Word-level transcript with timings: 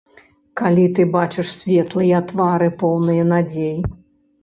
Калі 0.61 0.85
ты 0.99 1.05
бачыш 1.17 1.47
светлыя 1.59 2.25
твары, 2.35 2.73
поўныя 2.83 3.31
надзей. 3.37 3.75